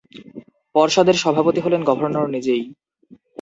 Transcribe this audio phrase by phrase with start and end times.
[0.75, 2.63] পর্ষদের সভাপতি হলেন গভর্নর নিজেই।